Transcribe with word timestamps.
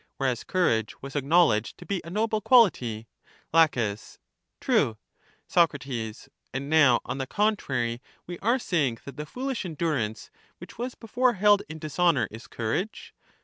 Whereas 0.17 0.43
courage 0.43 0.99
was 1.03 1.15
acknowledged 1.15 1.77
to 1.77 1.85
be 1.85 2.01
a 2.03 2.09
noble 2.09 2.41
quality. 2.41 3.07
La, 3.53 3.67
True. 4.59 4.97
Soc. 5.47 5.75
And 5.85 6.69
now 6.71 7.01
on 7.05 7.19
the 7.19 7.27
contrary 7.27 8.01
we 8.25 8.39
are 8.39 8.57
saying 8.57 8.97
that 9.05 9.15
the 9.17 9.27
foolish 9.27 9.63
endurance, 9.63 10.31
which 10.57 10.79
was 10.79 10.95
before 10.95 11.33
held 11.33 11.61
in 11.69 11.77
dis 11.77 11.99
honor, 11.99 12.27
is 12.31 12.47
courage. 12.47 13.13